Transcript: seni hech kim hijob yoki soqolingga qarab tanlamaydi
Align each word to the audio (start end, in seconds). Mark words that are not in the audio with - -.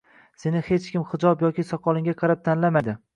seni 0.43 0.61
hech 0.69 0.87
kim 0.95 1.03
hijob 1.11 1.43
yoki 1.47 1.65
soqolingga 1.73 2.17
qarab 2.23 2.43
tanlamaydi 2.49 2.97